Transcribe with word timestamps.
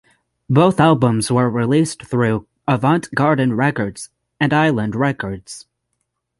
Both 0.49 0.79
albums 0.79 1.31
were 1.31 1.47
released 1.47 2.01
through 2.05 2.47
Avant 2.67 3.07
Garden 3.13 3.53
Records 3.53 4.09
and 4.39 4.51
Island 4.51 4.95
Records. 4.95 5.67